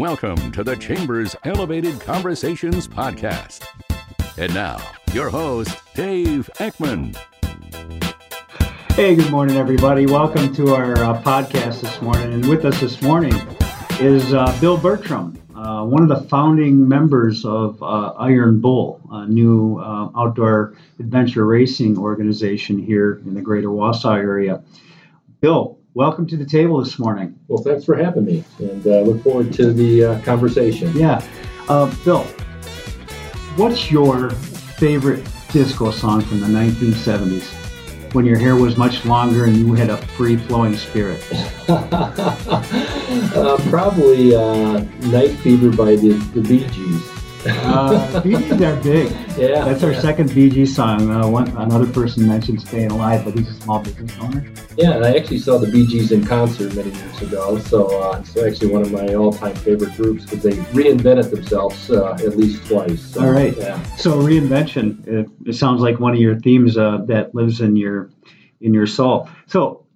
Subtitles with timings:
[0.00, 3.66] Welcome to the Chambers Elevated Conversations Podcast.
[4.38, 4.80] And now,
[5.12, 7.14] your host, Dave Ekman.
[8.92, 10.06] Hey, good morning, everybody.
[10.06, 12.32] Welcome to our uh, podcast this morning.
[12.32, 13.34] And with us this morning
[14.00, 19.26] is uh, Bill Bertram, uh, one of the founding members of uh, Iron Bull, a
[19.26, 24.62] new uh, outdoor adventure racing organization here in the greater Wausau area.
[25.42, 27.38] Bill, welcome to the table this morning.
[27.48, 30.92] Well, thanks for having me, and uh, look forward to the uh, conversation.
[30.96, 31.24] Yeah.
[31.68, 32.22] Uh, Bill,
[33.56, 37.44] what's your favorite disco song from the 1970s
[38.14, 41.24] when your hair was much longer and you had a free flowing spirit?
[41.68, 47.19] uh, probably uh, Night Fever by the, the Bee Gees.
[47.46, 49.10] Uh, Gees are big.
[49.38, 49.64] Yeah.
[49.64, 50.00] That's our yeah.
[50.00, 51.10] second Gees song.
[51.10, 54.44] Uh, one, another person mentioned Staying Alive, but he's a small business owner.
[54.76, 58.36] Yeah, and I actually saw the Gees in concert many years ago, so uh, it's
[58.36, 63.00] actually one of my all-time favorite groups because they reinvented themselves uh, at least twice.
[63.00, 63.56] So, All right.
[63.56, 63.82] Yeah.
[63.96, 65.06] So reinvention.
[65.06, 68.10] It, it sounds like one of your themes uh, that lives in your
[68.60, 69.28] in your soul.
[69.46, 69.86] So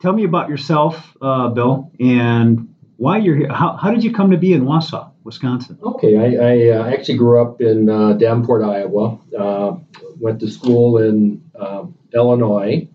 [0.00, 3.52] tell me about yourself, uh, Bill, and why you're here.
[3.52, 5.78] How, how did you come to be in Wausau, Wisconsin?
[5.82, 9.18] Okay, I, I uh, actually grew up in uh, Davenport, Iowa.
[9.38, 9.76] Uh,
[10.18, 12.88] went to school in uh, Illinois,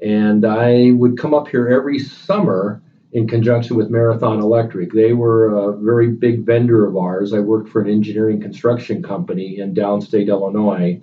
[0.00, 4.92] and I would come up here every summer in conjunction with Marathon Electric.
[4.92, 7.32] They were a very big vendor of ours.
[7.32, 11.00] I worked for an engineering construction company in downstate Illinois,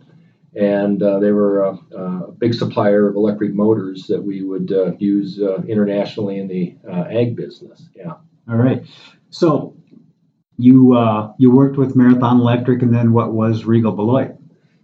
[0.55, 4.93] and uh, they were a, a big supplier of electric motors that we would uh,
[4.97, 7.89] use uh, internationally in the uh, ag business.
[7.95, 8.13] Yeah.
[8.49, 8.85] All right.
[9.29, 9.76] So
[10.57, 14.35] you uh, you worked with Marathon Electric, and then what was Regal Beloit?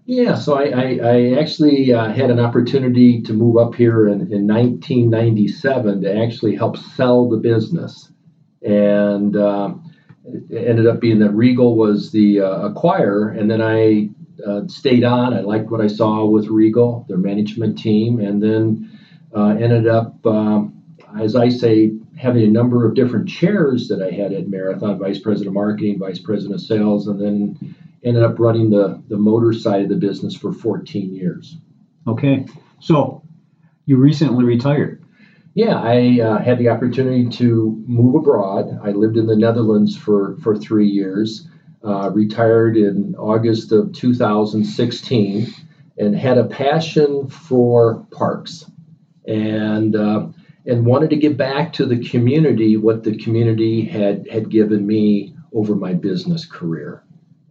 [0.05, 4.33] Yeah, so I, I, I actually uh, had an opportunity to move up here in,
[4.33, 8.11] in 1997 to actually help sell the business.
[8.61, 9.89] And um,
[10.25, 14.09] it ended up being that Regal was the uh, acquirer, and then I
[14.45, 15.33] uh, stayed on.
[15.33, 18.99] I liked what I saw with Regal, their management team, and then
[19.35, 20.83] uh, ended up, um,
[21.17, 25.19] as I say, having a number of different chairs that I had at Marathon vice
[25.19, 29.51] president of marketing, vice president of sales, and then ended up running the, the motor
[29.51, 31.57] side of the business for 14 years.
[32.07, 32.45] Okay.
[32.79, 33.21] So
[33.85, 35.03] you recently retired.
[35.53, 38.79] Yeah, I uh, had the opportunity to move abroad.
[38.81, 41.45] I lived in the Netherlands for, for three years,
[41.83, 45.53] uh, retired in August of 2016,
[45.97, 48.65] and had a passion for parks
[49.25, 50.27] and, uh,
[50.65, 55.35] and wanted to give back to the community what the community had, had given me
[55.53, 57.03] over my business career.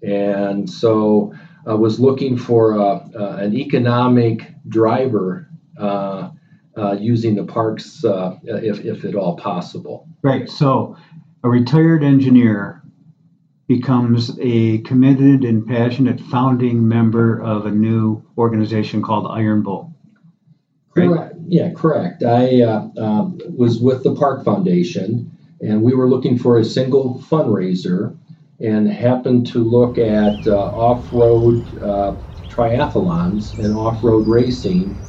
[0.03, 1.35] And so
[1.67, 6.31] I was looking for a, uh, an economic driver uh,
[6.77, 10.09] uh, using the parks, uh, if, if at all possible.
[10.23, 10.49] Right.
[10.49, 10.97] So
[11.45, 12.83] a retired engineer
[13.69, 19.95] becomes a committed and passionate founding member of a new organization called Iron Bull.
[20.97, 21.09] Right?
[21.09, 21.32] Correct.
[21.47, 22.23] Yeah, correct.
[22.23, 25.31] I uh, um, was with the Park Foundation,
[25.61, 28.17] and we were looking for a single fundraiser
[28.61, 32.17] and happened to look at uh, off road uh,
[32.49, 35.07] triathlons and off road racing.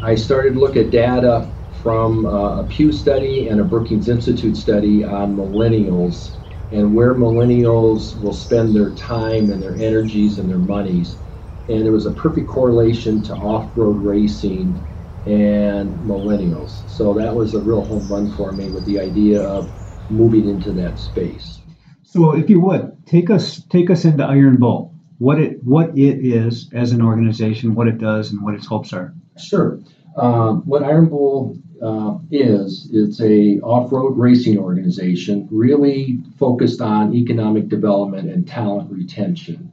[0.00, 4.56] I started to look at data from uh, a Pew study and a Brookings Institute
[4.56, 6.38] study on millennials
[6.70, 11.22] and where millennials will spend their time and their energies and their monies.
[11.68, 14.86] And there was a perfect correlation to off road racing
[15.24, 16.88] and millennials.
[16.88, 19.74] So that was a real home run for me with the idea of
[20.08, 21.60] moving into that space.
[22.04, 26.24] So if you would take us take us into Iron Bull, what it what it
[26.24, 29.12] is as an organization, what it does, and what its hopes are.
[29.36, 29.80] Sure.
[30.16, 37.68] Um, what Iron Bull uh, is, it's a off-road racing organization really focused on economic
[37.68, 39.72] development and talent retention.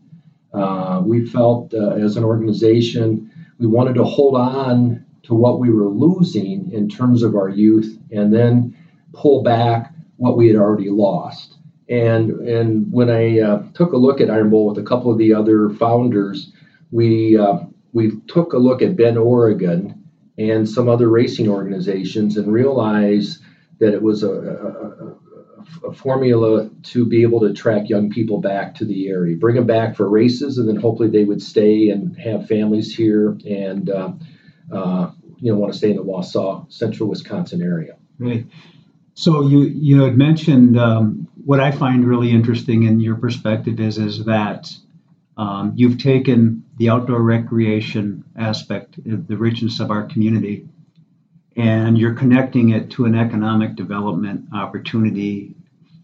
[0.54, 3.30] Uh, we felt uh, as an organization
[3.64, 7.98] we wanted to hold on to what we were losing in terms of our youth
[8.12, 8.76] and then
[9.14, 11.56] pull back what we had already lost.
[11.90, 15.18] And and when I uh, took a look at Iron Bull with a couple of
[15.18, 16.52] the other founders,
[16.92, 17.60] we uh,
[17.92, 20.04] we took a look at Bend, Oregon,
[20.38, 23.42] and some other racing organizations, and realized
[23.80, 25.16] that it was a, a, a,
[25.88, 29.68] a formula to be able to attract young people back to the area, bring them
[29.68, 34.12] back for races, and then hopefully they would stay and have families here and uh,
[34.72, 37.96] uh, you know want to stay in the Wausau, Central Wisconsin area.
[38.18, 38.46] Right.
[39.14, 43.98] So you you had mentioned um, what I find really interesting in your perspective is
[43.98, 44.72] is that
[45.38, 50.68] um, you've taken the outdoor recreation aspect, the richness of our community,
[51.56, 55.56] and you're connecting it to an economic development opportunity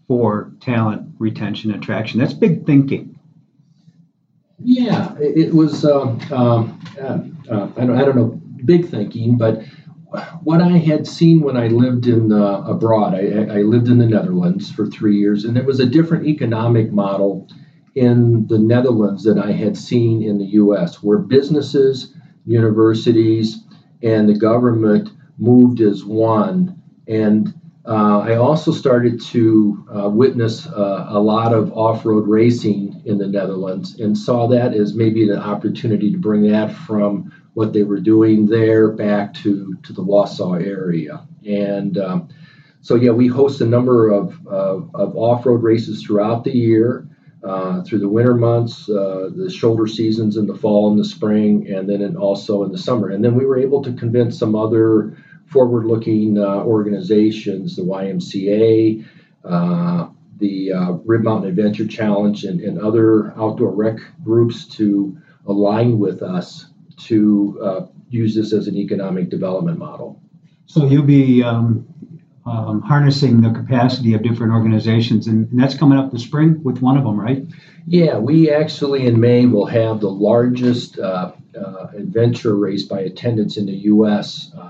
[0.06, 2.20] for talent retention attraction.
[2.20, 3.18] That's big thinking.
[4.62, 5.84] Yeah, it, was.
[5.84, 7.96] Um, um, uh, uh, I don't.
[7.96, 8.40] I don't know.
[8.64, 9.62] Big thinking, but
[10.42, 14.06] what I had seen when I lived in uh, abroad, I, I, lived in the
[14.06, 17.48] Netherlands for three years, and there was a different economic model
[17.94, 22.14] in the Netherlands that I had seen in the U.S., where businesses,
[22.44, 23.64] universities,
[24.02, 26.80] and the government moved as one.
[27.08, 27.52] And
[27.86, 33.18] uh, I also started to uh, witness uh, a lot of off road racing in
[33.18, 37.82] the Netherlands and saw that as maybe an opportunity to bring that from what they
[37.82, 41.26] were doing there back to, to the Wausau area.
[41.44, 42.28] And um,
[42.82, 47.06] so, yeah, we host a number of, of, of off road races throughout the year.
[47.42, 51.66] Uh, through the winter months, uh, the shoulder seasons in the fall and the spring,
[51.72, 53.08] and then in, also in the summer.
[53.08, 55.16] And then we were able to convince some other
[55.50, 59.04] forward looking uh, organizations, the YMCA,
[59.44, 60.08] uh,
[60.38, 65.16] the uh, Rib Mountain Adventure Challenge, and, and, other outdoor rec groups to
[65.46, 66.66] align with us
[66.96, 70.20] to uh, use this as an economic development model.
[70.66, 71.86] So you'll be um,
[72.46, 76.80] um, harnessing the capacity of different organizations, and, and, that's coming up this spring with
[76.80, 77.44] one of them, right?
[77.86, 83.56] Yeah, we actually in May will have the largest uh, uh, adventure race by attendance
[83.56, 84.52] in the U.S.
[84.56, 84.69] On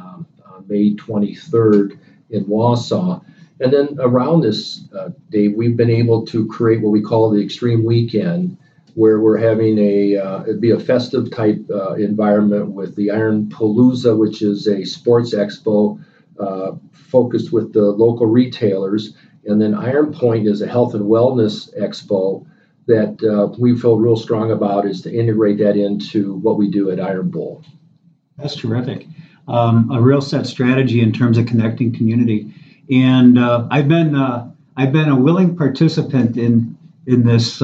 [0.70, 1.98] May 23rd
[2.30, 3.22] in Wausau.
[3.60, 7.42] And then around this, uh, Dave, we've been able to create what we call the
[7.42, 8.56] Extreme Weekend,
[8.94, 13.46] where we're having a uh, it'd be a festive type uh, environment with the Iron
[13.46, 16.02] Palooza, which is a sports expo
[16.38, 19.14] uh, focused with the local retailers,
[19.44, 22.46] and then Iron Point is a health and wellness expo
[22.86, 26.90] that uh, we feel real strong about is to integrate that into what we do
[26.90, 27.62] at Iron Bull.
[28.36, 29.06] That's terrific.
[29.48, 32.54] Um, a real set strategy in terms of connecting community,
[32.90, 36.76] and uh, I've been uh, I've been a willing participant in
[37.06, 37.60] in this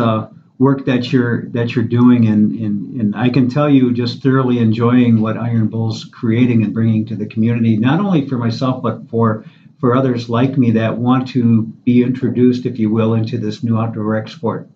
[0.59, 2.27] work that you're that you're doing.
[2.27, 6.73] And, and and I can tell you just thoroughly enjoying what Iron Bull's creating and
[6.73, 9.45] bringing to the community not only for myself but for
[9.79, 13.79] for others like me that want to be introduced if you will into this new
[13.79, 14.69] outdoor rec sport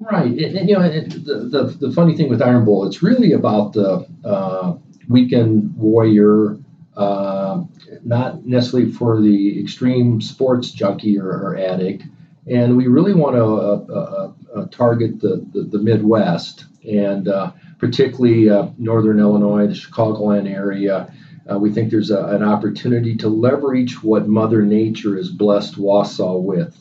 [0.00, 3.72] right you know it, the, the, the funny thing with Iron Bull it's really about
[3.74, 4.74] the uh,
[5.08, 6.58] weekend warrior
[6.96, 7.62] uh,
[8.04, 12.04] not necessarily for the extreme sports junkie or, or addict
[12.46, 17.50] and we really want to uh, uh, uh, target the, the, the, Midwest and uh,
[17.78, 18.46] particularly
[18.78, 21.12] Northern Illinois, the Chicagoland area.
[21.58, 26.76] We think there's a, an opportunity to leverage what Mother Nature has blessed Wausau with.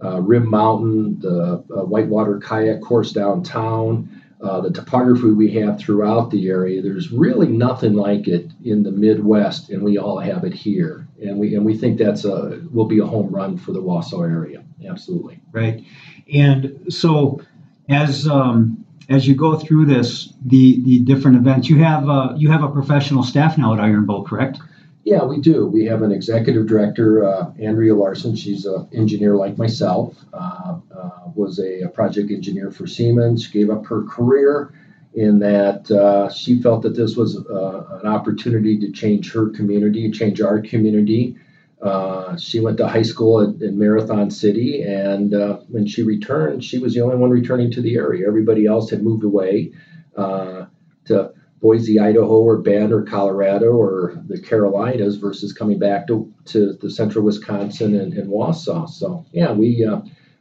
[0.00, 6.80] Rib Mountain, the whitewater kayak course downtown, uh, the topography we have throughout the area,
[6.80, 11.08] there's really nothing like it in the Midwest, and we all have it here.
[11.20, 14.28] And we and we think that's a will be a home run for the Wausau
[14.28, 14.62] area.
[14.88, 15.40] Absolutely.
[15.50, 15.84] Right.
[16.32, 17.42] And so
[17.88, 22.50] as um, as you go through this, the the different events, you have uh, you
[22.50, 24.60] have a professional staff now at Iron Bull, correct?
[25.08, 25.66] Yeah, we do.
[25.66, 28.36] We have an executive director, uh, Andrea Larson.
[28.36, 30.14] She's an engineer like myself.
[30.34, 33.46] Uh, uh, was a, a, project engineer for Siemens.
[33.46, 34.74] Gave up her career
[35.14, 40.10] in that uh, she felt that this was uh, an opportunity to change her community,
[40.10, 41.38] change our community.
[41.80, 45.32] Uh, she went to high school at, in Marathon City, and
[45.68, 48.28] when she returned, she was the only one returning to the area.
[48.28, 49.72] Everybody else had moved away
[50.16, 56.74] to Boise, Idaho, or Bend, or Colorado, or the Carolinas versus coming back to, to
[56.74, 58.88] the central Wisconsin and, and Wausau.
[58.88, 59.84] So, yeah, we.
[59.84, 60.00] Uh,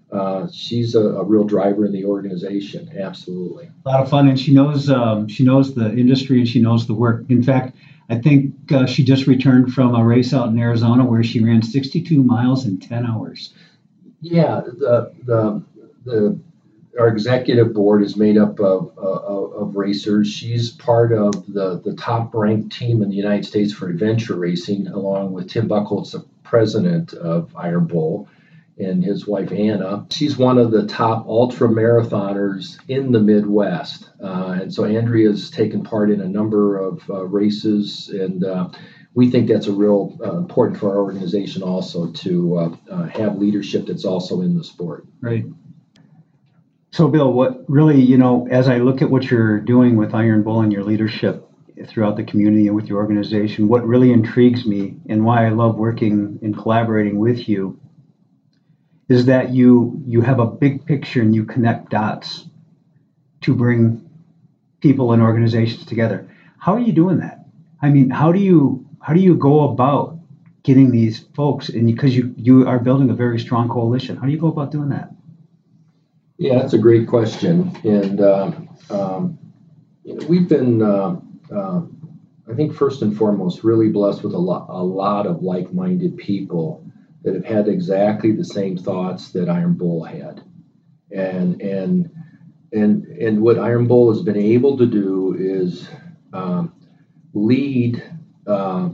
[0.10, 2.90] uh, she's a, a, real driver in the organization.
[2.98, 6.62] Absolutely, a lot of fun, and she knows um, she knows the industry and she
[6.62, 7.26] knows the work.
[7.28, 7.76] In fact,
[8.10, 11.62] I think uh, she just returned from a race out in Arizona where she ran
[11.62, 13.54] 62 miles in 10 hours.
[14.22, 15.64] Yeah, the the
[16.06, 16.40] the
[16.98, 20.28] our executive board is made up of, uh, of racers.
[20.28, 24.88] She's part of the, the top ranked team in the United States for adventure racing,
[24.88, 28.28] along with Tim Buchholz, the president of Iron Bull,
[28.80, 30.06] and his wife Anna.
[30.10, 34.10] She's one of the top ultra marathoners in the Midwest.
[34.22, 38.70] Uh, and so Andrea's taken part in a number of uh, races, and uh,
[39.14, 43.88] we think that's a real uh, important for our organization also to uh, have leadership
[43.88, 45.08] that's also in the sport.
[45.22, 45.46] Right.
[46.92, 50.44] So, Bill, what really, you know, as I look at what you're doing with Iron
[50.44, 51.48] Bull and your leadership
[51.86, 55.78] throughout the community and with your organization, what really intrigues me and why I love
[55.78, 57.80] working and collaborating with you
[59.10, 62.46] is that you you have a big picture and you connect dots
[63.42, 64.10] to bring
[64.82, 66.28] people and organizations together.
[66.60, 67.46] How are you doing that?
[67.82, 70.18] I mean, how do you how do you go about
[70.64, 71.70] getting these folks?
[71.70, 74.72] And because you you are building a very strong coalition, how do you go about
[74.72, 75.12] doing that?
[76.38, 78.52] Yeah, that's a great question, and uh,
[78.92, 79.40] um,
[80.04, 81.16] you know, we've been, uh,
[81.52, 81.82] uh,
[82.48, 86.86] I think, first and foremost, really blessed with a lot, a lot of like-minded people
[87.24, 90.44] that have had exactly the same thoughts that Iron Bull had,
[91.12, 92.12] and and
[92.72, 95.90] and and what Iron Bull has been able to do is
[96.34, 96.72] um,
[97.34, 98.04] lead
[98.46, 98.90] uh,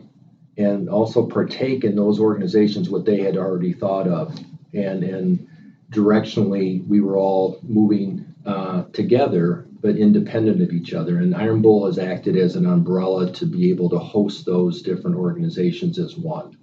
[0.57, 4.33] and also partake in those organizations what they had already thought of,
[4.73, 5.47] and and
[5.93, 11.17] directionally we were all moving uh, together but independent of each other.
[11.17, 15.17] And Iron Bull has acted as an umbrella to be able to host those different
[15.17, 16.57] organizations as one.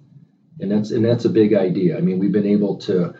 [0.59, 1.97] And that's and that's a big idea.
[1.97, 3.13] I mean, we've been able to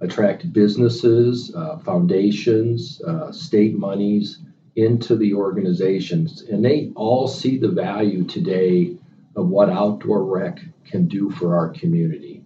[0.00, 4.38] attract businesses, uh, foundations, uh, state monies
[4.74, 8.96] into the organizations, and they all see the value today
[9.36, 12.41] of what outdoor rec can do for our community.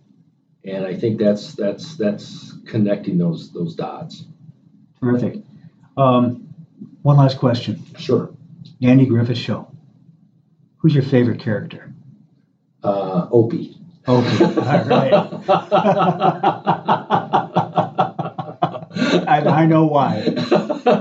[0.66, 4.24] And I think that's that's that's connecting those those dots.
[5.00, 5.42] Terrific.
[5.96, 6.48] Um,
[7.02, 7.82] one last question.
[7.98, 8.30] Sure.
[8.82, 9.70] Andy Griffith Show.
[10.78, 11.92] Who's your favorite character?
[12.82, 13.76] Uh, Opie.
[14.08, 14.44] Okay.
[14.56, 15.12] All right.
[19.28, 20.22] I, I know why.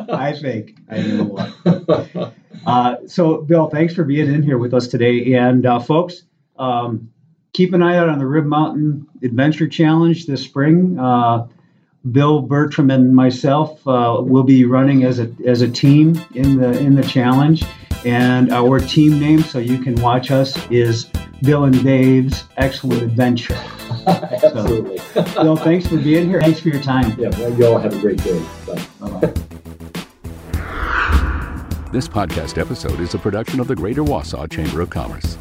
[0.10, 2.32] I think I know why.
[2.66, 5.36] Uh, so, Bill, thanks for being in here with us today.
[5.36, 6.24] And, uh, folks,
[6.58, 7.12] um,
[7.56, 11.00] keep an eye out on the Rib Mountain Adventure Challenge this spring.
[11.00, 11.48] Uh,
[12.12, 16.78] Bill Bertram and myself uh, will be running as a as a team in the
[16.78, 17.64] in the challenge,
[18.04, 21.06] and our team name, so you can watch us, is
[21.42, 23.56] Bill and Dave's Excellent Adventure.
[24.08, 24.98] Absolutely.
[24.98, 26.42] So, Bill, thanks for being here.
[26.42, 27.18] Thanks for your time.
[27.18, 28.40] Yeah, well, you all have a great day.
[28.68, 29.34] Bye.
[31.92, 35.38] This podcast episode is a production of the Greater Wausau Chamber of Commerce.